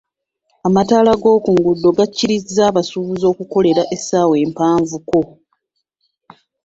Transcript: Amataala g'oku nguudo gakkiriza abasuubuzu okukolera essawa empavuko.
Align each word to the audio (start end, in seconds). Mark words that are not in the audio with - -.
Amataala 0.67 1.11
g'oku 1.21 1.49
nguudo 1.55 1.89
gakkiriza 1.97 2.61
abasuubuzu 2.69 3.25
okukolera 3.31 3.83
essawa 3.95 4.35
empavuko. 4.45 5.19